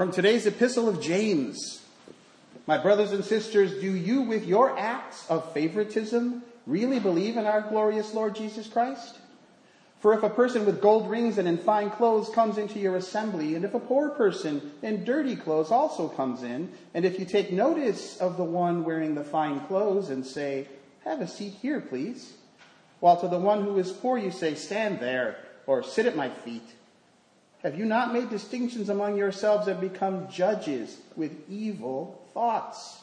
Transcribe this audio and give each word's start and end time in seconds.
From 0.00 0.10
today's 0.10 0.46
epistle 0.46 0.88
of 0.88 1.02
James. 1.02 1.84
My 2.66 2.78
brothers 2.78 3.12
and 3.12 3.22
sisters, 3.22 3.82
do 3.82 3.94
you, 3.94 4.22
with 4.22 4.46
your 4.46 4.78
acts 4.78 5.28
of 5.28 5.52
favoritism, 5.52 6.42
really 6.66 6.98
believe 6.98 7.36
in 7.36 7.44
our 7.44 7.60
glorious 7.60 8.14
Lord 8.14 8.34
Jesus 8.34 8.66
Christ? 8.66 9.18
For 9.98 10.14
if 10.14 10.22
a 10.22 10.30
person 10.30 10.64
with 10.64 10.80
gold 10.80 11.10
rings 11.10 11.36
and 11.36 11.46
in 11.46 11.58
fine 11.58 11.90
clothes 11.90 12.30
comes 12.30 12.56
into 12.56 12.78
your 12.78 12.96
assembly, 12.96 13.54
and 13.54 13.62
if 13.62 13.74
a 13.74 13.78
poor 13.78 14.08
person 14.08 14.72
in 14.80 15.04
dirty 15.04 15.36
clothes 15.36 15.70
also 15.70 16.08
comes 16.08 16.42
in, 16.42 16.72
and 16.94 17.04
if 17.04 17.18
you 17.18 17.26
take 17.26 17.52
notice 17.52 18.16
of 18.22 18.38
the 18.38 18.42
one 18.42 18.84
wearing 18.84 19.14
the 19.14 19.22
fine 19.22 19.60
clothes 19.66 20.08
and 20.08 20.24
say, 20.24 20.66
Have 21.04 21.20
a 21.20 21.28
seat 21.28 21.56
here, 21.60 21.82
please, 21.82 22.38
while 23.00 23.20
to 23.20 23.28
the 23.28 23.38
one 23.38 23.64
who 23.64 23.76
is 23.76 23.92
poor 23.92 24.16
you 24.16 24.30
say, 24.30 24.54
Stand 24.54 24.98
there, 24.98 25.36
or 25.66 25.82
sit 25.82 26.06
at 26.06 26.16
my 26.16 26.30
feet, 26.30 26.64
have 27.62 27.78
you 27.78 27.84
not 27.84 28.12
made 28.12 28.30
distinctions 28.30 28.88
among 28.88 29.16
yourselves 29.16 29.68
and 29.68 29.80
become 29.80 30.28
judges 30.30 30.96
with 31.14 31.32
evil 31.50 32.22
thoughts? 32.32 33.00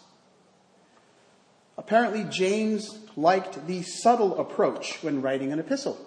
Apparently, 1.78 2.24
James 2.24 2.98
liked 3.16 3.68
the 3.68 3.84
subtle 3.84 4.40
approach 4.40 5.04
when 5.04 5.22
writing 5.22 5.54
an 5.54 5.60
epistle. 5.60 5.98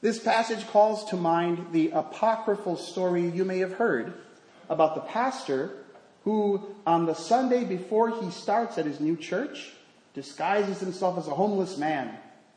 This 0.00 0.18
passage 0.18 0.66
calls 0.68 1.04
to 1.10 1.16
mind 1.16 1.66
the 1.72 1.90
apocryphal 1.90 2.76
story 2.76 3.28
you 3.28 3.44
may 3.44 3.58
have 3.58 3.74
heard 3.74 4.14
about 4.70 4.94
the 4.94 5.00
pastor 5.02 5.72
who, 6.24 6.66
on 6.86 7.04
the 7.04 7.14
Sunday 7.14 7.64
before 7.64 8.22
he 8.22 8.30
starts 8.30 8.78
at 8.78 8.86
his 8.86 8.98
new 8.98 9.16
church, 9.16 9.72
disguises 10.14 10.80
himself 10.80 11.18
as 11.18 11.28
a 11.28 11.34
homeless 11.34 11.76
man 11.76 12.16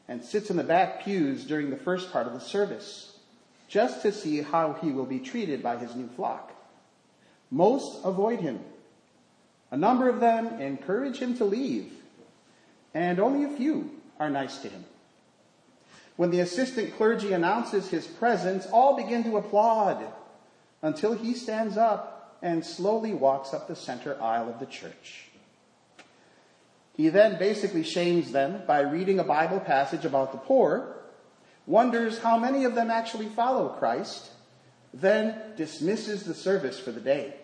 and 0.10 0.24
sits 0.24 0.50
in 0.50 0.58
the 0.58 0.64
back 0.64 1.06
pews 1.06 1.46
during 1.46 1.70
the 1.70 1.78
first 1.78 2.12
part 2.12 2.26
of 2.26 2.34
the 2.34 2.40
service, 2.40 3.16
just 3.68 4.02
to 4.02 4.12
see 4.12 4.42
how 4.42 4.74
he 4.82 4.92
will 4.92 5.06
be 5.06 5.20
treated 5.20 5.62
by 5.62 5.78
his 5.78 5.96
new 5.96 6.08
flock. 6.08 6.52
Most 7.52 8.04
avoid 8.04 8.40
him. 8.40 8.60
A 9.70 9.78
number 9.78 10.10
of 10.10 10.20
them 10.20 10.60
encourage 10.60 11.20
him 11.20 11.38
to 11.38 11.46
leave, 11.46 11.94
and 12.96 13.20
only 13.20 13.46
a 13.46 13.56
few 13.56 13.92
are 14.20 14.32
nice 14.32 14.58
to 14.58 14.70
him. 14.70 14.84
When 16.18 16.32
the 16.32 16.40
assistant 16.40 16.98
clergy 16.98 17.32
announces 17.32 17.90
his 17.90 18.08
presence, 18.08 18.66
all 18.66 18.98
begin 18.98 19.24
to 19.26 19.38
applaud 19.38 20.04
until 20.82 21.14
he 21.14 21.36
stands 21.36 21.78
up 21.78 22.36
and 22.42 22.66
slowly 22.66 23.14
walks 23.14 23.54
up 23.54 23.68
the 23.68 23.76
center 23.76 24.20
aisle 24.22 24.50
of 24.50 24.60
the 24.60 24.66
church. 24.66 25.29
He 27.00 27.08
then 27.08 27.40
basically 27.40 27.84
shames 27.84 28.34
them 28.34 28.64
by 28.68 28.82
reading 28.82 29.20
a 29.20 29.24
Bible 29.24 29.62
passage 29.62 30.04
about 30.04 30.34
the 30.34 30.38
poor, 30.38 30.98
wonders 31.66 32.20
how 32.20 32.38
many 32.38 32.66
of 32.66 32.76
them 32.76 32.92
actually 32.92 33.28
follow 33.28 33.70
Christ, 33.70 34.30
then 34.94 35.34
dismisses 35.56 36.26
the 36.26 36.34
service 36.34 36.78
for 36.78 36.92
the 36.92 37.00
day. 37.00 37.36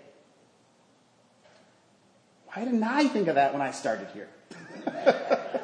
Why 2.48 2.66
didn't 2.66 2.84
I 2.84 3.08
think 3.08 3.30
of 3.30 3.36
that 3.36 3.54
when 3.54 3.62
I 3.62 3.72
started 3.72 4.10
here? 4.14 4.28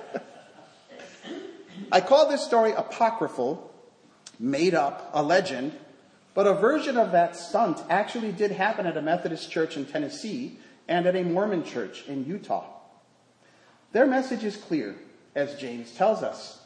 I 1.91 1.99
call 1.99 2.29
this 2.29 2.45
story 2.45 2.71
apocryphal, 2.71 3.73
made 4.39 4.73
up, 4.73 5.11
a 5.13 5.21
legend, 5.21 5.73
but 6.33 6.47
a 6.47 6.53
version 6.53 6.95
of 6.95 7.11
that 7.11 7.35
stunt 7.35 7.83
actually 7.89 8.31
did 8.31 8.51
happen 8.51 8.85
at 8.85 8.95
a 8.95 9.01
Methodist 9.01 9.51
church 9.51 9.75
in 9.75 9.85
Tennessee 9.85 10.59
and 10.87 11.05
at 11.07 11.17
a 11.17 11.23
Mormon 11.23 11.65
church 11.65 12.07
in 12.07 12.25
Utah. 12.25 12.77
Their 13.91 14.07
message 14.07 14.43
is 14.43 14.55
clear, 14.55 14.95
as 15.35 15.55
James 15.55 15.91
tells 15.91 16.23
us. 16.23 16.59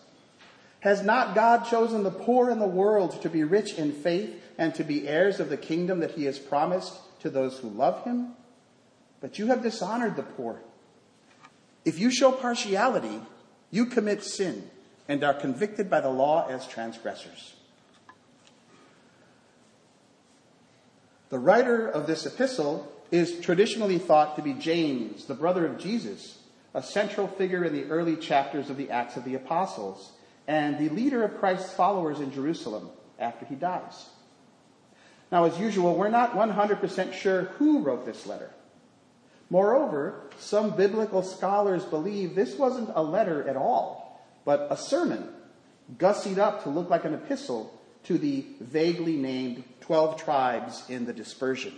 Has 0.81 1.01
not 1.01 1.33
God 1.33 1.65
chosen 1.65 2.03
the 2.03 2.11
poor 2.11 2.51
in 2.51 2.59
the 2.59 2.67
world 2.67 3.21
to 3.23 3.29
be 3.29 3.43
rich 3.43 3.73
in 3.73 3.91
faith 3.91 4.39
and 4.57 4.75
to 4.75 4.83
be 4.83 5.07
heirs 5.07 5.39
of 5.39 5.49
the 5.49 5.57
kingdom 5.57 5.99
that 6.01 6.11
he 6.11 6.25
has 6.25 6.37
promised 6.37 6.93
to 7.21 7.29
those 7.29 7.57
who 7.57 7.69
love 7.69 8.03
him? 8.03 8.33
But 9.19 9.39
you 9.39 9.47
have 9.47 9.63
dishonored 9.63 10.15
the 10.15 10.23
poor. 10.23 10.61
If 11.83 11.97
you 11.97 12.11
show 12.11 12.31
partiality, 12.31 13.21
you 13.71 13.87
commit 13.87 14.23
sin 14.23 14.69
and 15.08 15.23
are 15.23 15.33
convicted 15.33 15.89
by 15.89 16.02
the 16.02 16.09
law 16.09 16.47
as 16.47 16.67
transgressors. 16.67 17.55
The 21.30 21.39
writer 21.39 21.87
of 21.87 22.05
this 22.05 22.25
epistle 22.27 22.91
is 23.11 23.39
traditionally 23.39 23.97
thought 23.97 24.35
to 24.35 24.43
be 24.43 24.53
James, 24.53 25.25
the 25.25 25.33
brother 25.33 25.65
of 25.65 25.80
Jesus, 25.80 26.37
a 26.75 26.83
central 26.83 27.27
figure 27.27 27.63
in 27.63 27.73
the 27.73 27.86
early 27.86 28.15
chapters 28.15 28.69
of 28.69 28.77
the 28.77 28.91
Acts 28.91 29.17
of 29.17 29.25
the 29.25 29.33
Apostles, 29.33 30.11
and 30.47 30.77
the 30.77 30.89
leader 30.89 31.23
of 31.23 31.39
Christ's 31.39 31.73
followers 31.73 32.19
in 32.19 32.31
Jerusalem 32.31 32.91
after 33.17 33.47
he 33.47 33.55
dies. 33.55 34.09
Now, 35.31 35.45
as 35.45 35.58
usual, 35.58 35.95
we're 35.95 36.09
not 36.09 36.33
100% 36.33 37.14
sure 37.14 37.45
who 37.58 37.81
wrote 37.81 38.05
this 38.05 38.27
letter. 38.27 38.52
Moreover, 39.49 40.30
some 40.37 40.75
biblical 40.75 41.23
scholars 41.23 41.83
believe 41.83 42.35
this 42.35 42.55
wasn't 42.55 42.91
a 42.93 43.02
letter 43.02 43.47
at 43.47 43.55
all 43.55 44.05
but 44.45 44.67
a 44.69 44.77
sermon 44.77 45.27
gussied 45.97 46.37
up 46.37 46.64
to 46.64 46.69
look 46.69 46.89
like 46.89 47.03
an 47.03 47.14
epistle 47.14 47.73
to 48.03 48.17
the 48.17 48.45
vaguely 48.61 49.17
named 49.17 49.64
12 49.81 50.23
tribes 50.23 50.83
in 50.87 51.05
the 51.05 51.14
dispersion. 51.14 51.73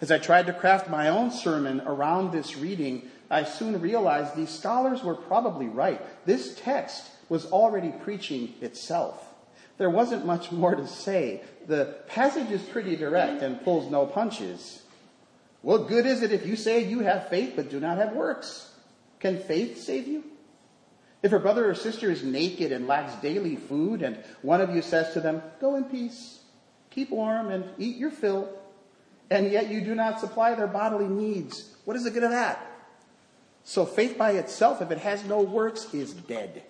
As 0.00 0.10
I 0.10 0.18
tried 0.18 0.46
to 0.46 0.52
craft 0.52 0.88
my 0.88 1.08
own 1.08 1.30
sermon 1.30 1.82
around 1.82 2.32
this 2.32 2.56
reading, 2.56 3.02
I 3.30 3.44
soon 3.44 3.80
realized 3.80 4.34
these 4.34 4.50
scholars 4.50 5.02
were 5.02 5.14
probably 5.14 5.66
right. 5.66 6.00
This 6.26 6.54
text 6.54 7.10
was 7.28 7.46
already 7.46 7.92
preaching 8.02 8.54
itself. 8.60 9.26
There 9.76 9.90
wasn't 9.90 10.26
much 10.26 10.52
more 10.52 10.74
to 10.74 10.86
say. 10.86 11.42
The 11.66 11.96
passage 12.06 12.50
is 12.50 12.62
pretty 12.62 12.96
direct 12.96 13.42
and 13.42 13.62
pulls 13.62 13.90
no 13.90 14.06
punches. 14.06 14.82
What 15.62 15.88
good 15.88 16.06
is 16.06 16.22
it 16.22 16.32
if 16.32 16.46
you 16.46 16.56
say 16.56 16.84
you 16.84 17.00
have 17.00 17.28
faith 17.28 17.52
but 17.54 17.70
do 17.70 17.78
not 17.78 17.98
have 17.98 18.14
works? 18.14 18.72
Can 19.20 19.38
faith 19.38 19.78
save 19.78 20.08
you? 20.08 20.24
If 21.22 21.32
a 21.32 21.38
brother 21.38 21.68
or 21.68 21.74
sister 21.74 22.10
is 22.10 22.22
naked 22.22 22.72
and 22.72 22.86
lacks 22.86 23.14
daily 23.16 23.56
food, 23.56 24.00
and 24.00 24.16
one 24.40 24.62
of 24.62 24.74
you 24.74 24.80
says 24.80 25.12
to 25.12 25.20
them, 25.20 25.42
Go 25.60 25.76
in 25.76 25.84
peace, 25.84 26.40
keep 26.88 27.10
warm, 27.10 27.50
and 27.50 27.64
eat 27.78 27.96
your 27.96 28.10
fill, 28.10 28.48
and 29.30 29.50
yet 29.50 29.70
you 29.70 29.80
do 29.80 29.94
not 29.94 30.20
supply 30.20 30.54
their 30.54 30.66
bodily 30.66 31.06
needs, 31.06 31.72
what 31.84 31.96
is 31.96 32.04
the 32.04 32.10
good 32.10 32.24
of 32.24 32.30
that? 32.30 32.66
So 33.64 33.86
faith 33.86 34.18
by 34.18 34.32
itself, 34.32 34.82
if 34.82 34.90
it 34.90 34.98
has 34.98 35.24
no 35.24 35.40
works, 35.42 35.92
is 35.94 36.12
dead. 36.12 36.62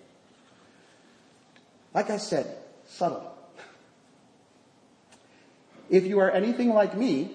Like 1.93 2.09
I 2.09 2.17
said, 2.17 2.55
subtle. 2.87 3.35
If 5.89 6.05
you 6.05 6.19
are 6.19 6.31
anything 6.31 6.69
like 6.69 6.95
me, 6.95 7.31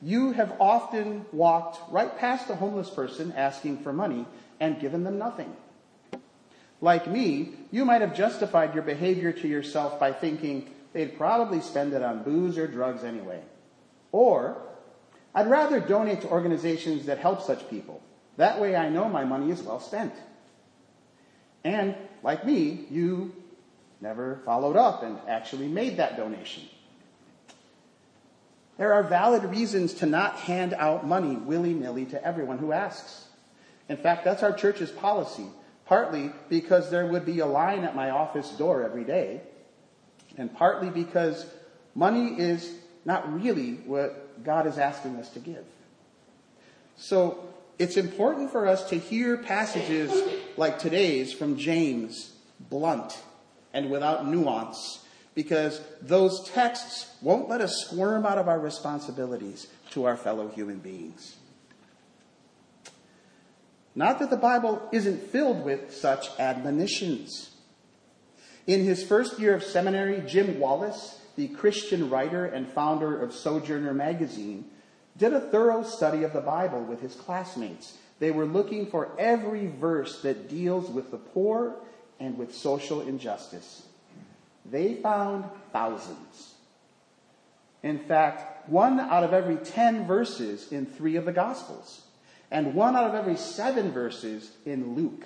you 0.00 0.32
have 0.32 0.54
often 0.60 1.26
walked 1.32 1.90
right 1.90 2.16
past 2.16 2.48
a 2.48 2.54
homeless 2.54 2.88
person 2.88 3.32
asking 3.32 3.78
for 3.78 3.92
money 3.92 4.24
and 4.60 4.80
given 4.80 5.04
them 5.04 5.18
nothing. 5.18 5.54
Like 6.80 7.06
me, 7.06 7.54
you 7.70 7.84
might 7.84 8.02
have 8.02 8.14
justified 8.14 8.74
your 8.74 8.82
behavior 8.82 9.32
to 9.32 9.48
yourself 9.48 9.98
by 9.98 10.12
thinking 10.12 10.70
they'd 10.92 11.16
probably 11.16 11.60
spend 11.60 11.92
it 11.94 12.02
on 12.02 12.22
booze 12.22 12.58
or 12.58 12.66
drugs 12.66 13.02
anyway. 13.02 13.40
Or, 14.12 14.56
I'd 15.34 15.48
rather 15.48 15.80
donate 15.80 16.22
to 16.22 16.28
organizations 16.28 17.06
that 17.06 17.18
help 17.18 17.42
such 17.42 17.68
people. 17.68 18.02
That 18.36 18.60
way 18.60 18.76
I 18.76 18.88
know 18.88 19.08
my 19.08 19.24
money 19.24 19.50
is 19.50 19.62
well 19.62 19.80
spent. 19.80 20.14
And, 21.64 21.94
like 22.22 22.44
me, 22.46 22.86
you 22.90 23.34
never 24.00 24.40
followed 24.44 24.76
up 24.76 25.02
and 25.02 25.18
actually 25.28 25.68
made 25.68 25.96
that 25.96 26.16
donation. 26.16 26.64
There 28.78 28.92
are 28.92 29.02
valid 29.02 29.44
reasons 29.44 29.94
to 29.94 30.06
not 30.06 30.36
hand 30.36 30.74
out 30.74 31.06
money 31.06 31.36
willy 31.36 31.72
nilly 31.72 32.04
to 32.06 32.22
everyone 32.22 32.58
who 32.58 32.72
asks. 32.72 33.24
In 33.88 33.96
fact, 33.96 34.24
that's 34.24 34.42
our 34.42 34.52
church's 34.52 34.90
policy 34.90 35.46
partly 35.86 36.32
because 36.48 36.90
there 36.90 37.06
would 37.06 37.24
be 37.24 37.38
a 37.38 37.46
line 37.46 37.84
at 37.84 37.96
my 37.96 38.10
office 38.10 38.50
door 38.50 38.82
every 38.82 39.04
day, 39.04 39.40
and 40.36 40.54
partly 40.54 40.90
because 40.90 41.46
money 41.94 42.38
is 42.38 42.74
not 43.06 43.40
really 43.40 43.74
what 43.86 44.44
God 44.44 44.66
is 44.66 44.76
asking 44.76 45.16
us 45.16 45.30
to 45.30 45.38
give. 45.38 45.64
So 46.96 47.48
it's 47.78 47.96
important 47.96 48.50
for 48.50 48.66
us 48.66 48.90
to 48.90 48.98
hear 48.98 49.38
passages 49.38 50.12
like 50.56 50.78
today's 50.78 51.32
from 51.32 51.56
James 51.56 52.32
blunt 52.58 53.16
and 53.72 53.90
without 53.90 54.26
nuance 54.26 55.04
because 55.34 55.80
those 56.02 56.48
texts 56.50 57.10
won't 57.22 57.48
let 57.48 57.60
us 57.60 57.84
squirm 57.86 58.26
out 58.26 58.38
of 58.38 58.48
our 58.48 58.58
responsibilities 58.58 59.68
to 59.90 60.04
our 60.04 60.16
fellow 60.16 60.48
human 60.48 60.78
beings. 60.78 61.36
Not 63.94 64.18
that 64.18 64.30
the 64.30 64.36
Bible 64.36 64.86
isn't 64.92 65.30
filled 65.30 65.64
with 65.64 65.94
such 65.94 66.28
admonitions. 66.38 67.50
In 68.66 68.84
his 68.84 69.04
first 69.04 69.38
year 69.38 69.54
of 69.54 69.62
seminary, 69.62 70.22
Jim 70.26 70.58
Wallis, 70.58 71.20
the 71.36 71.48
Christian 71.48 72.10
writer 72.10 72.46
and 72.46 72.66
founder 72.66 73.20
of 73.20 73.32
Sojourner 73.32 73.94
magazine, 73.94 74.64
did 75.16 75.32
a 75.32 75.40
thorough 75.40 75.82
study 75.82 76.22
of 76.22 76.32
the 76.32 76.40
Bible 76.40 76.82
with 76.82 77.00
his 77.00 77.14
classmates. 77.14 77.96
They 78.18 78.30
were 78.30 78.46
looking 78.46 78.86
for 78.86 79.10
every 79.18 79.66
verse 79.66 80.22
that 80.22 80.48
deals 80.48 80.90
with 80.90 81.10
the 81.10 81.18
poor 81.18 81.76
and 82.18 82.38
with 82.38 82.54
social 82.54 83.02
injustice. 83.02 83.82
they 84.64 84.94
found 84.94 85.44
thousands. 85.72 86.54
In 87.82 88.00
fact, 88.00 88.68
one 88.68 88.98
out 88.98 89.22
of 89.22 89.32
every 89.32 89.56
10 89.56 90.06
verses 90.06 90.72
in 90.72 90.86
three 90.86 91.14
of 91.14 91.24
the 91.24 91.32
Gospels, 91.32 92.02
and 92.50 92.74
one 92.74 92.96
out 92.96 93.04
of 93.04 93.14
every 93.14 93.36
seven 93.36 93.92
verses 93.92 94.50
in 94.64 94.94
Luke, 94.96 95.24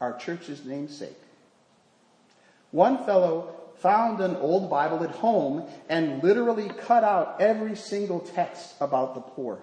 our 0.00 0.16
church's 0.16 0.64
namesake. 0.64 1.18
One 2.70 3.04
fellow 3.04 3.65
found 3.78 4.20
an 4.20 4.36
old 4.36 4.70
Bible 4.70 5.04
at 5.04 5.10
home 5.10 5.68
and 5.88 6.22
literally 6.22 6.68
cut 6.68 7.04
out 7.04 7.40
every 7.40 7.76
single 7.76 8.20
text 8.20 8.74
about 8.80 9.14
the 9.14 9.20
poor. 9.20 9.60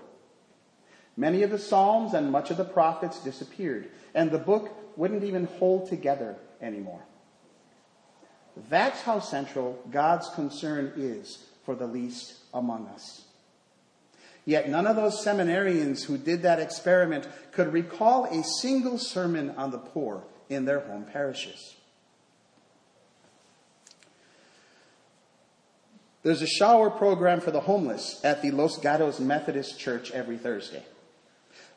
Many 1.16 1.44
of 1.44 1.52
the 1.52 1.60
Psalms 1.60 2.14
and 2.14 2.32
much 2.32 2.50
of 2.50 2.58
the 2.58 2.66
prophets 2.66 3.20
disappeared, 3.20 3.90
and 4.16 4.32
the 4.32 4.40
book 4.40 4.98
wouldn't 4.98 5.24
even 5.24 5.46
hold 5.46 5.90
together 5.90 6.36
anymore. 6.62 7.02
That's 8.70 9.02
how 9.02 9.20
central 9.20 9.80
God's 9.92 10.30
concern 10.30 10.94
is 10.96 11.46
for 11.66 11.76
the 11.76 11.88
least 11.88 12.36
among 12.54 12.88
us. 12.88 13.26
Yet 14.46 14.70
none 14.70 14.88
of 14.88 14.96
those 14.96 15.24
seminarians 15.24 16.04
who 16.04 16.18
did 16.18 16.42
that 16.42 16.60
experiment 16.60 17.28
could 17.52 17.72
recall 17.72 18.26
a 18.26 18.44
single 18.44 18.98
sermon 18.98 19.52
on 19.52 19.72
the 19.72 19.78
poor 19.78 20.24
in 20.50 20.66
their 20.66 20.82
home 20.82 21.06
parishes. 21.06 21.73
There's 26.24 26.42
a 26.42 26.48
shower 26.48 26.90
program 26.90 27.42
for 27.42 27.52
the 27.52 27.60
homeless 27.60 28.22
at 28.24 28.42
the 28.42 28.52
Los 28.52 28.78
Gatos 28.78 29.20
Methodist 29.20 29.78
Church 29.78 30.10
every 30.12 30.38
Thursday. 30.38 30.84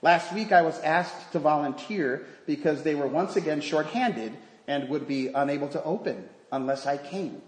Last 0.02 0.32
week 0.32 0.52
I 0.52 0.62
was 0.62 0.78
asked 0.81 1.32
to 1.32 1.40
volunteer 1.40 2.26
because 2.46 2.84
they 2.84 2.94
were 2.94 3.08
once 3.08 3.34
again 3.34 3.60
shorthanded 3.60 4.37
and 4.69 4.88
would 4.88 5.08
be 5.08 5.28
unable 5.28 5.69
to 5.70 5.82
open 5.82 6.28
unless 6.52 6.87
I 6.87 6.96
came. 6.96 7.43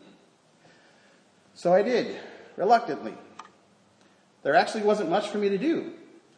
So 1.55 1.73
I 1.73 1.83
did, 1.83 2.19
reluctantly. 2.57 3.15
There 4.43 4.57
actually 4.57 4.83
wasn't 4.83 5.11
much 5.11 5.29
for 5.29 5.39
me 5.39 5.51
to 5.51 5.59
do. 5.59 5.93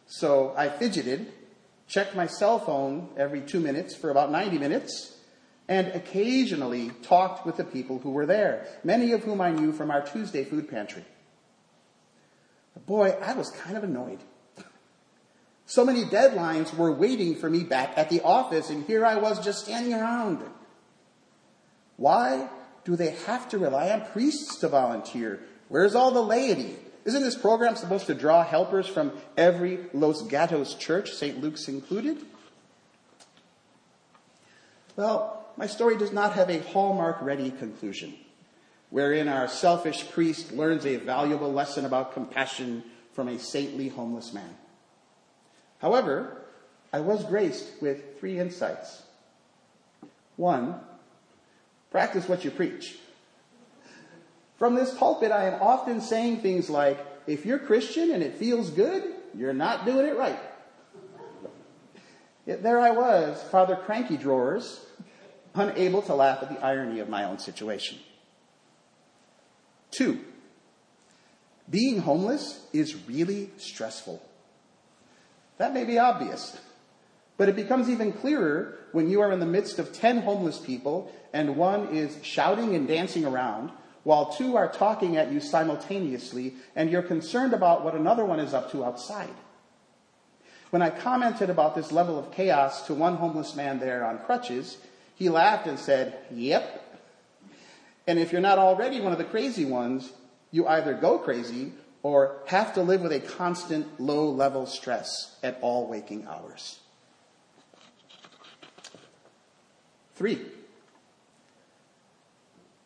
So 0.05 0.53
I 0.55 0.69
fidgeted, 0.69 1.31
checked 1.87 2.15
my 2.15 2.27
cell 2.27 2.59
phone 2.59 3.09
every 3.17 3.41
two 3.41 3.59
minutes 3.59 3.95
for 3.95 4.11
about 4.11 4.31
90 4.31 4.59
minutes, 4.59 5.17
and 5.71 5.87
occasionally 5.95 6.89
talked 7.01 7.45
with 7.45 7.55
the 7.55 7.63
people 7.63 7.99
who 7.99 8.11
were 8.11 8.25
there, 8.25 8.67
many 8.83 9.13
of 9.13 9.23
whom 9.23 9.39
I 9.39 9.51
knew 9.51 9.71
from 9.71 9.89
our 9.89 10.01
Tuesday 10.01 10.43
food 10.43 10.69
pantry. 10.69 11.05
But 12.73 12.85
boy, 12.85 13.11
I 13.21 13.35
was 13.35 13.49
kind 13.51 13.77
of 13.77 13.85
annoyed. 13.85 14.19
So 15.67 15.85
many 15.85 16.03
deadlines 16.03 16.75
were 16.75 16.91
waiting 16.91 17.37
for 17.37 17.49
me 17.49 17.63
back 17.63 17.93
at 17.95 18.09
the 18.09 18.19
office, 18.23 18.69
and 18.69 18.83
here 18.83 19.05
I 19.05 19.15
was 19.15 19.39
just 19.39 19.63
standing 19.63 19.93
around. 19.93 20.43
Why 21.95 22.49
do 22.83 22.97
they 22.97 23.11
have 23.25 23.47
to 23.49 23.57
rely 23.57 23.89
on 23.91 24.01
priests 24.07 24.57
to 24.57 24.67
volunteer? 24.67 25.39
Where's 25.69 25.95
all 25.95 26.11
the 26.11 26.21
laity? 26.21 26.75
Isn't 27.05 27.23
this 27.23 27.37
program 27.37 27.77
supposed 27.77 28.07
to 28.07 28.13
draw 28.13 28.43
helpers 28.43 28.85
from 28.85 29.13
every 29.37 29.79
Los 29.93 30.23
Gatos 30.23 30.75
church, 30.75 31.13
St. 31.13 31.39
Luke's 31.39 31.69
included? 31.69 32.17
Well, 34.97 35.40
my 35.57 35.67
story 35.67 35.97
does 35.97 36.11
not 36.11 36.33
have 36.33 36.49
a 36.49 36.59
hallmark 36.59 37.21
ready 37.21 37.51
conclusion, 37.51 38.13
wherein 38.89 39.27
our 39.27 39.47
selfish 39.47 40.09
priest 40.11 40.51
learns 40.51 40.85
a 40.85 40.97
valuable 40.97 41.51
lesson 41.51 41.85
about 41.85 42.13
compassion 42.13 42.83
from 43.13 43.27
a 43.27 43.39
saintly 43.39 43.89
homeless 43.89 44.33
man. 44.33 44.55
However, 45.79 46.41
I 46.93 46.99
was 46.99 47.23
graced 47.23 47.81
with 47.81 48.19
three 48.19 48.39
insights. 48.39 49.03
One, 50.35 50.75
practice 51.89 52.27
what 52.27 52.43
you 52.43 52.51
preach. 52.51 52.97
From 54.57 54.75
this 54.75 54.93
pulpit, 54.93 55.31
I 55.31 55.45
am 55.45 55.61
often 55.61 56.01
saying 56.01 56.41
things 56.41 56.69
like, 56.69 57.03
if 57.27 57.45
you're 57.45 57.59
Christian 57.59 58.11
and 58.11 58.21
it 58.21 58.35
feels 58.35 58.69
good, 58.69 59.03
you're 59.35 59.53
not 59.53 59.85
doing 59.85 60.07
it 60.07 60.17
right. 60.17 60.39
Yet 62.45 62.63
there 62.63 62.79
I 62.79 62.91
was, 62.91 63.41
Father 63.43 63.75
Cranky 63.75 64.17
Drawers, 64.17 64.85
unable 65.53 66.01
to 66.03 66.15
laugh 66.15 66.41
at 66.41 66.49
the 66.49 66.65
irony 66.65 66.99
of 66.99 67.09
my 67.09 67.23
own 67.23 67.39
situation. 67.39 67.99
Two, 69.91 70.19
being 71.69 71.99
homeless 71.99 72.65
is 72.73 72.95
really 73.07 73.51
stressful. 73.57 74.21
That 75.57 75.73
may 75.73 75.83
be 75.83 75.99
obvious, 75.99 76.57
but 77.37 77.49
it 77.49 77.55
becomes 77.55 77.89
even 77.89 78.13
clearer 78.13 78.79
when 78.91 79.09
you 79.09 79.21
are 79.21 79.31
in 79.31 79.39
the 79.39 79.45
midst 79.45 79.79
of 79.79 79.93
10 79.93 80.21
homeless 80.21 80.57
people 80.57 81.11
and 81.33 81.55
one 81.55 81.95
is 81.95 82.17
shouting 82.23 82.75
and 82.75 82.87
dancing 82.87 83.25
around 83.25 83.71
while 84.03 84.33
two 84.33 84.55
are 84.55 84.71
talking 84.71 85.17
at 85.17 85.31
you 85.31 85.39
simultaneously, 85.39 86.55
and 86.75 86.89
you're 86.89 87.03
concerned 87.03 87.53
about 87.53 87.83
what 87.83 87.93
another 87.93 88.25
one 88.25 88.39
is 88.39 88.53
up 88.53 88.71
to 88.71 88.83
outside. 88.83 89.33
When 90.71 90.81
I 90.81 90.89
commented 90.89 91.49
about 91.49 91.75
this 91.75 91.91
level 91.91 92.17
of 92.17 92.31
chaos 92.31 92.87
to 92.87 92.93
one 92.93 93.17
homeless 93.17 93.55
man 93.55 93.79
there 93.79 94.05
on 94.05 94.19
crutches, 94.19 94.77
he 95.21 95.29
laughed 95.29 95.67
and 95.67 95.77
said, 95.77 96.17
Yep. 96.31 96.99
And 98.07 98.17
if 98.17 98.31
you're 98.31 98.41
not 98.41 98.57
already 98.57 98.99
one 98.99 99.11
of 99.11 99.19
the 99.19 99.23
crazy 99.23 99.65
ones, 99.65 100.11
you 100.49 100.65
either 100.65 100.95
go 100.95 101.19
crazy 101.19 101.73
or 102.01 102.39
have 102.47 102.73
to 102.73 102.81
live 102.81 103.01
with 103.01 103.11
a 103.11 103.19
constant 103.19 104.01
low 104.01 104.31
level 104.31 104.65
stress 104.65 105.37
at 105.43 105.59
all 105.61 105.87
waking 105.87 106.25
hours. 106.25 106.79
Three, 110.15 110.41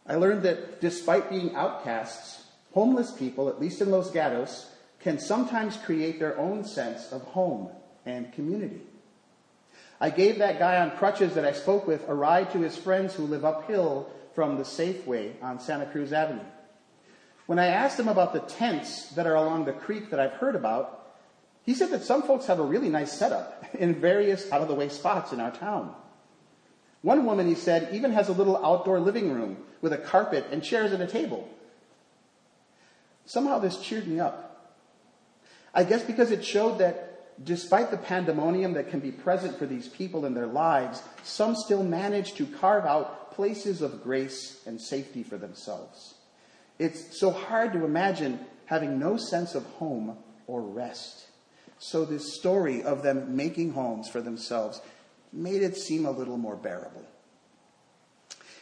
I 0.06 0.16
learned 0.16 0.44
that 0.44 0.82
despite 0.82 1.30
being 1.30 1.56
outcasts, 1.56 2.44
homeless 2.74 3.14
people, 3.14 3.48
at 3.48 3.62
least 3.62 3.80
in 3.80 3.90
Los 3.92 4.12
Gatos, 4.12 4.70
can 5.00 5.20
sometimes 5.20 5.78
create 5.78 6.20
their 6.20 6.38
own 6.38 6.66
sense 6.66 7.14
of 7.14 7.22
home 7.22 7.70
and 8.06 8.34
community. 8.34 8.82
I 10.00 10.10
gave 10.10 10.40
that 10.40 10.60
guy 10.60 10.82
on 10.82 10.98
crutches 10.98 11.36
that 11.36 11.46
I 11.46 11.54
spoke 11.54 11.88
with 11.88 12.08
a 12.10 12.14
ride 12.14 12.52
to 12.52 12.60
his 12.60 12.76
friends 12.76 13.14
who 13.14 13.24
live 13.24 13.46
uphill 13.46 14.10
from 14.34 14.58
the 14.58 14.64
Safeway 14.64 15.42
on 15.42 15.60
Santa 15.60 15.86
Cruz 15.86 16.12
Avenue. 16.12 16.44
When 17.46 17.60
I 17.60 17.68
asked 17.68 18.00
him 18.00 18.08
about 18.08 18.34
the 18.34 18.40
tents 18.40 19.10
that 19.12 19.28
are 19.28 19.36
along 19.36 19.66
the 19.66 19.74
creek 19.74 20.10
that 20.10 20.20
I've 20.20 20.34
heard 20.34 20.56
about, 20.56 21.14
he 21.64 21.74
said 21.74 21.92
that 21.92 22.04
some 22.04 22.24
folks 22.24 22.48
have 22.48 22.60
a 22.60 22.64
really 22.64 22.90
nice 22.90 23.12
setup 23.12 23.66
in 23.74 23.96
various 23.96 24.52
out 24.52 24.62
of 24.62 24.68
the 24.68 24.76
way 24.76 24.90
spots 24.90 25.32
in 25.32 25.40
our 25.40 25.52
town. 25.52 25.94
One 27.02 27.26
woman, 27.26 27.48
he 27.48 27.56
said, 27.56 27.94
even 27.94 28.12
has 28.12 28.30
a 28.30 28.34
little 28.34 28.64
outdoor 28.66 29.00
living 29.00 29.32
room 29.32 29.58
with 29.82 29.94
a 29.94 29.98
carpet 29.98 30.48
and 30.52 30.64
chairs 30.64 30.92
and 30.92 31.04
a 31.04 31.08
table. 31.08 31.48
Somehow 33.26 33.60
this 33.60 33.78
cheered 33.78 34.08
me 34.08 34.20
up. 34.20 34.74
I 35.74 35.84
guess 35.84 36.04
because 36.04 36.32
it 36.32 36.44
showed 36.44 36.80
that 36.80 37.05
despite 37.44 37.92
the 37.92 37.98
pandemonium 37.98 38.74
that 38.74 38.89
can 38.89 39.00
be 39.00 39.12
present 39.12 39.58
for 39.58 39.65
these 39.65 39.88
people 39.88 40.25
in 40.25 40.34
their 40.34 40.48
lives, 40.48 41.04
some 41.24 41.56
still 41.56 41.84
manage 41.84 42.34
to 42.36 42.46
carve 42.46 42.86
out 42.86 43.34
places 43.34 43.82
of 43.82 44.04
grace 44.04 44.62
and 44.65 44.80
safety 44.80 45.24
for 45.24 45.38
themselves. 45.38 46.15
It's 46.80 47.20
so 47.20 47.32
hard 47.32 47.74
to 47.74 47.84
imagine 47.86 48.39
having 48.65 49.00
no 49.00 49.18
sense 49.18 49.56
of 49.56 49.65
home 49.65 50.18
or 50.48 50.62
rest. 50.62 51.27
So 51.77 52.06
this 52.06 52.36
story 52.36 52.84
of 52.84 53.04
them 53.04 53.36
making 53.36 53.74
homes 53.74 54.10
for 54.10 54.22
themselves 54.22 54.82
made 55.34 55.62
it 55.62 55.75
seem 55.75 56.06
a 56.06 56.12
little 56.12 56.38
more 56.38 56.56
bearable. 56.56 57.04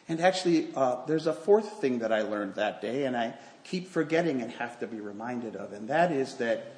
And 0.09 0.19
actually, 0.19 0.69
uh, 0.75 1.05
there's 1.05 1.27
a 1.27 1.33
fourth 1.33 1.79
thing 1.79 1.99
that 1.99 2.11
I 2.11 2.23
learned 2.23 2.55
that 2.55 2.81
day, 2.81 3.05
and 3.05 3.15
I 3.15 3.35
keep 3.63 3.87
forgetting 3.87 4.41
and 4.41 4.51
have 4.53 4.79
to 4.79 4.87
be 4.87 4.99
reminded 4.99 5.55
of, 5.55 5.71
and 5.71 5.87
that 5.87 6.11
is 6.11 6.35
that 6.35 6.75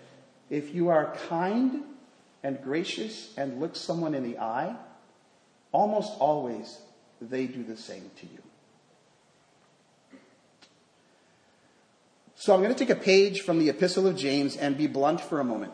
if 0.49 0.73
you 0.73 0.89
are 0.89 1.15
kind 1.27 1.83
and 2.43 2.61
gracious 2.61 3.33
and 3.37 3.59
look 3.59 3.75
someone 3.75 4.13
in 4.13 4.23
the 4.23 4.37
eye, 4.37 4.75
almost 5.71 6.13
always 6.19 6.79
they 7.21 7.47
do 7.47 7.63
the 7.63 7.77
same 7.77 8.09
to 8.19 8.25
you. 8.27 8.41
So 12.35 12.53
I'm 12.53 12.61
going 12.61 12.73
to 12.73 12.77
take 12.77 12.95
a 12.95 13.01
page 13.01 13.41
from 13.41 13.59
the 13.59 13.69
Epistle 13.69 14.05
of 14.05 14.15
James 14.15 14.55
and 14.55 14.77
be 14.77 14.87
blunt 14.87 15.21
for 15.21 15.39
a 15.39 15.43
moment. 15.43 15.73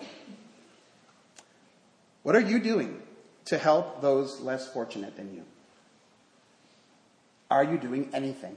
What 2.23 2.35
are 2.35 2.41
you 2.41 2.59
doing 2.59 3.01
to 3.45 3.57
help 3.57 4.01
those 4.01 4.39
less 4.39 4.71
fortunate 4.71 5.17
than 5.17 5.33
you? 5.33 5.43
Are 7.49 7.63
you 7.63 7.77
doing 7.77 8.09
anything? 8.13 8.55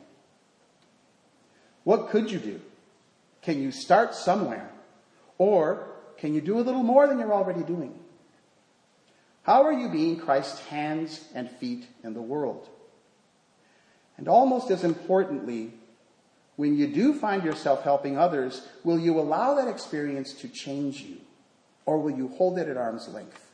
What 1.83 2.11
could 2.11 2.30
you 2.30 2.38
do? 2.38 2.61
Can 3.42 3.61
you 3.61 3.73
start 3.73 4.14
somewhere? 4.14 4.71
Or 5.38 5.88
can 6.25 6.33
you 6.33 6.40
do 6.40 6.59
a 6.59 6.64
little 6.64 6.83
more 6.83 7.07
than 7.07 7.19
you're 7.19 7.35
already 7.35 7.62
doing? 7.62 7.99
How 9.43 9.64
are 9.64 9.75
you 9.75 9.90
being 9.90 10.19
Christ's 10.19 10.59
hands 10.69 11.23
and 11.35 11.50
feet 11.50 11.87
in 12.02 12.14
the 12.14 12.23
world? 12.23 12.66
And 14.16 14.26
almost 14.26 14.71
as 14.71 14.85
importantly, 14.85 15.75
when 16.57 16.78
you 16.78 16.87
do 16.87 17.12
find 17.12 17.45
yourself 17.45 17.83
helping 17.83 18.16
others, 18.16 18.66
will 18.85 18.99
you 18.99 19.21
allow 19.21 19.57
that 19.57 19.69
experience 19.69 20.33
to 20.40 20.49
change 20.49 21.02
you? 21.02 21.19
Or 21.85 22.00
will 22.00 22.16
you 22.16 22.28
hold 22.28 22.57
it 22.57 22.69
at 22.69 22.78
arm's 22.78 23.07
length? 23.07 23.45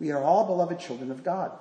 We 0.00 0.12
are 0.12 0.24
all 0.24 0.46
beloved 0.46 0.80
children 0.80 1.10
of 1.10 1.22
God. 1.22 1.52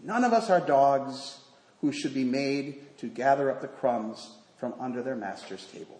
None 0.00 0.22
of 0.22 0.32
us 0.32 0.48
are 0.48 0.60
dogs 0.60 1.40
who 1.80 1.90
should 1.90 2.14
be 2.14 2.22
made 2.22 2.96
to 2.98 3.08
gather 3.08 3.50
up 3.50 3.62
the 3.62 3.66
crumbs 3.66 4.30
from 4.60 4.74
under 4.78 5.02
their 5.02 5.16
master's 5.16 5.66
table. 5.72 5.98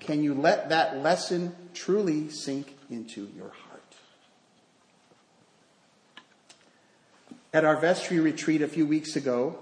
Can 0.00 0.24
you 0.24 0.34
let 0.34 0.70
that 0.70 1.02
lesson 1.02 1.54
truly 1.74 2.30
sink 2.30 2.76
into 2.90 3.28
your 3.36 3.50
heart? 3.50 3.94
At 7.52 7.64
our 7.64 7.76
vestry 7.76 8.18
retreat 8.18 8.62
a 8.62 8.68
few 8.68 8.86
weeks 8.86 9.14
ago, 9.14 9.58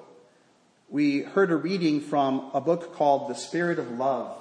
we 0.88 1.21
heard 1.21 1.50
a 1.50 1.57
reading 1.57 2.00
from 2.00 2.50
a 2.54 2.61
book 2.61 2.95
called 2.95 3.28
The 3.28 3.35
Spirit 3.35 3.78
of 3.78 3.90
Love 3.90 4.37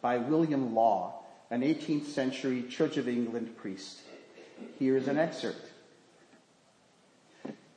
by 0.00 0.16
William 0.18 0.74
Law, 0.74 1.22
an 1.50 1.60
18th 1.60 2.06
century 2.06 2.62
Church 2.62 2.96
of 2.96 3.06
England 3.06 3.56
priest. 3.56 4.00
Here 4.78 4.96
is 4.96 5.06
an 5.06 5.18
excerpt. 5.18 5.68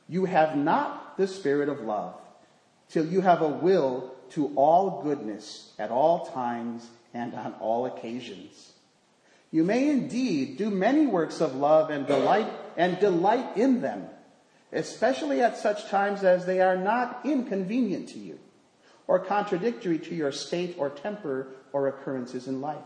You 0.08 0.24
have 0.24 0.56
not 0.56 1.16
the 1.16 1.26
spirit 1.26 1.68
of 1.68 1.80
love 1.80 2.14
till 2.88 3.06
you 3.06 3.20
have 3.20 3.42
a 3.42 3.48
will 3.48 4.14
to 4.30 4.52
all 4.54 5.02
goodness 5.02 5.72
at 5.78 5.90
all 5.90 6.26
times 6.26 6.88
and 7.14 7.34
on 7.34 7.54
all 7.54 7.86
occasions. 7.86 8.72
You 9.50 9.64
may 9.64 9.88
indeed 9.88 10.58
do 10.58 10.70
many 10.70 11.06
works 11.06 11.40
of 11.40 11.54
love 11.54 11.90
and 11.90 12.06
delight 12.06 12.50
and 12.76 12.98
delight 12.98 13.56
in 13.56 13.80
them 13.80 14.08
especially 14.72 15.40
at 15.40 15.56
such 15.56 15.88
times 15.88 16.24
as 16.24 16.44
they 16.44 16.60
are 16.60 16.76
not 16.76 17.20
inconvenient 17.24 18.08
to 18.10 18.18
you 18.18 18.38
or 19.06 19.18
contradictory 19.18 19.98
to 19.98 20.14
your 20.14 20.32
state 20.32 20.74
or 20.78 20.90
temper 20.90 21.48
or 21.72 21.88
occurrences 21.88 22.48
in 22.48 22.60
life. 22.60 22.84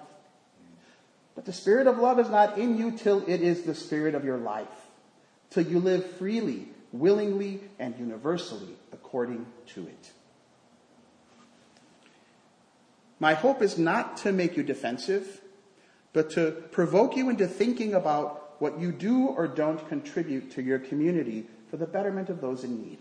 But 1.34 1.46
the 1.46 1.52
spirit 1.52 1.86
of 1.86 1.98
love 1.98 2.18
is 2.18 2.28
not 2.28 2.58
in 2.58 2.76
you 2.76 2.92
till 2.92 3.24
it 3.26 3.40
is 3.40 3.62
the 3.62 3.74
spirit 3.74 4.14
of 4.14 4.24
your 4.24 4.36
life, 4.36 4.68
till 5.48 5.64
you 5.64 5.80
live 5.80 6.04
freely, 6.12 6.68
willingly, 6.92 7.62
and 7.78 7.98
universally 7.98 8.76
according 8.92 9.46
to 9.68 9.86
it. 9.86 10.10
My 13.20 13.34
hope 13.34 13.60
is 13.60 13.78
not 13.78 14.16
to 14.18 14.32
make 14.32 14.56
you 14.56 14.62
defensive, 14.62 15.42
but 16.12 16.30
to 16.30 16.50
provoke 16.72 17.16
you 17.16 17.28
into 17.28 17.46
thinking 17.46 17.94
about 17.94 18.60
what 18.60 18.80
you 18.80 18.90
do 18.90 19.26
or 19.26 19.46
don't 19.46 19.86
contribute 19.88 20.50
to 20.52 20.62
your 20.62 20.78
community 20.78 21.46
for 21.70 21.76
the 21.76 21.86
betterment 21.86 22.30
of 22.30 22.40
those 22.40 22.64
in 22.64 22.82
need. 22.82 22.98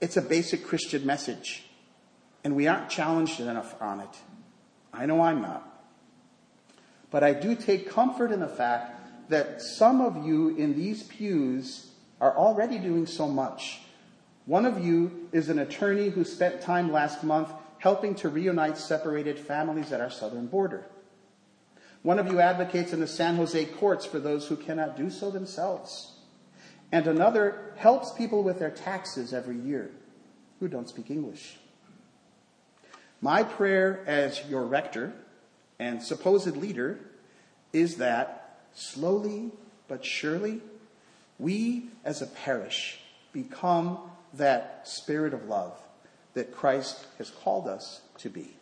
It's 0.00 0.16
a 0.16 0.22
basic 0.22 0.64
Christian 0.64 1.04
message, 1.04 1.64
and 2.44 2.56
we 2.56 2.66
aren't 2.66 2.88
challenged 2.88 3.40
enough 3.40 3.80
on 3.80 4.00
it. 4.00 4.16
I 4.92 5.06
know 5.06 5.20
I'm 5.20 5.42
not. 5.42 5.64
But 7.10 7.24
I 7.24 7.32
do 7.32 7.54
take 7.54 7.90
comfort 7.90 8.32
in 8.32 8.40
the 8.40 8.48
fact 8.48 9.30
that 9.30 9.60
some 9.60 10.00
of 10.00 10.26
you 10.26 10.50
in 10.56 10.74
these 10.74 11.02
pews 11.02 11.90
are 12.20 12.36
already 12.36 12.78
doing 12.78 13.06
so 13.06 13.28
much. 13.28 13.80
One 14.46 14.64
of 14.64 14.84
you 14.84 15.28
is 15.32 15.48
an 15.48 15.58
attorney 15.58 16.08
who 16.08 16.24
spent 16.24 16.60
time 16.60 16.90
last 16.90 17.22
month 17.22 17.50
helping 17.78 18.14
to 18.16 18.28
reunite 18.28 18.78
separated 18.78 19.38
families 19.38 19.92
at 19.92 20.00
our 20.00 20.10
southern 20.10 20.46
border. 20.46 20.86
One 22.02 22.18
of 22.18 22.28
you 22.28 22.40
advocates 22.40 22.92
in 22.92 23.00
the 23.00 23.06
San 23.06 23.36
Jose 23.36 23.64
courts 23.66 24.06
for 24.06 24.18
those 24.18 24.46
who 24.46 24.56
cannot 24.56 24.96
do 24.96 25.10
so 25.10 25.30
themselves 25.30 26.18
and 26.90 27.06
another 27.06 27.72
helps 27.76 28.12
people 28.12 28.42
with 28.42 28.58
their 28.58 28.70
taxes 28.70 29.34
every 29.34 29.56
year 29.56 29.90
who 30.60 30.68
don't 30.68 30.88
speak 30.88 31.10
English. 31.10 31.56
My 33.20 33.42
prayer 33.42 34.02
as 34.06 34.42
your 34.48 34.64
rector 34.64 35.12
and 35.78 36.02
supposed 36.02 36.56
leader 36.56 36.98
is 37.72 37.96
that 37.96 38.60
slowly 38.74 39.50
but 39.86 40.04
surely 40.04 40.60
we 41.38 41.88
as 42.04 42.22
a 42.22 42.26
parish 42.26 43.00
become 43.32 43.98
that 44.34 44.82
spirit 44.84 45.34
of 45.34 45.46
love 45.46 45.76
that 46.34 46.54
Christ 46.54 47.06
has 47.18 47.30
called 47.30 47.66
us 47.66 48.00
to 48.18 48.28
be. 48.28 48.54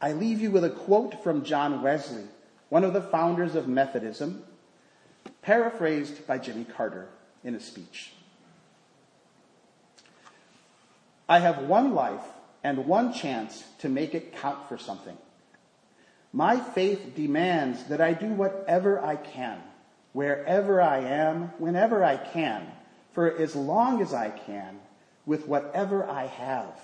I 0.00 0.12
leave 0.12 0.40
you 0.40 0.50
with 0.50 0.64
a 0.64 0.70
quote 0.70 1.22
from 1.24 1.44
John 1.44 1.82
Wesley, 1.82 2.24
one 2.68 2.84
of 2.84 2.92
the 2.92 3.02
founders 3.02 3.54
of 3.54 3.66
Methodism, 3.66 4.44
paraphrased 5.42 6.26
by 6.26 6.38
Jimmy 6.38 6.64
Carter 6.64 7.08
in 7.42 7.54
a 7.54 7.60
speech. 7.60 8.12
I 11.28 11.40
have 11.40 11.64
one 11.64 11.94
life 11.94 12.24
and 12.62 12.86
one 12.86 13.12
chance 13.12 13.64
to 13.80 13.88
make 13.88 14.14
it 14.14 14.36
count 14.36 14.68
for 14.68 14.78
something. 14.78 15.16
My 16.32 16.60
faith 16.60 17.14
demands 17.14 17.84
that 17.84 18.00
I 18.00 18.12
do 18.12 18.28
whatever 18.28 19.02
I 19.02 19.16
can, 19.16 19.58
wherever 20.12 20.80
I 20.80 20.98
am, 20.98 21.52
whenever 21.58 22.04
I 22.04 22.16
can, 22.16 22.66
for 23.18 23.36
as 23.36 23.56
long 23.56 24.00
as 24.00 24.14
I 24.14 24.30
can, 24.30 24.78
with 25.26 25.48
whatever 25.48 26.08
I 26.08 26.26
have, 26.26 26.80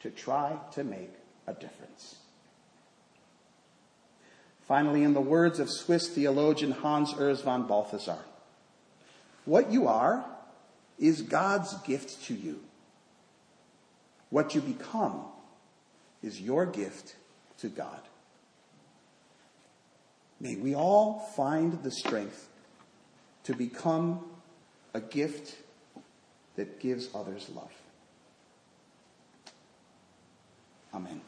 to 0.00 0.10
try 0.10 0.58
to 0.72 0.84
make 0.84 1.10
a 1.46 1.54
difference. 1.54 2.16
Finally, 4.68 5.04
in 5.04 5.14
the 5.14 5.22
words 5.22 5.58
of 5.58 5.70
Swiss 5.70 6.06
theologian 6.06 6.72
Hans 6.72 7.14
Urs 7.14 7.42
von 7.42 7.66
Balthasar, 7.66 8.18
what 9.46 9.72
you 9.72 9.88
are 9.88 10.22
is 10.98 11.22
God's 11.22 11.72
gift 11.84 12.26
to 12.26 12.34
you. 12.34 12.60
What 14.28 14.54
you 14.54 14.60
become 14.60 15.22
is 16.22 16.42
your 16.42 16.66
gift 16.66 17.16
to 17.60 17.68
God. 17.68 18.02
May 20.42 20.56
we 20.56 20.74
all 20.74 21.20
find 21.34 21.82
the 21.82 21.90
strength 21.90 22.50
to 23.44 23.54
become 23.54 24.26
a 24.92 25.00
gift 25.00 25.54
that 26.60 26.78
gives 26.78 27.08
others 27.14 27.48
love. 27.54 27.72
Amen. 30.92 31.22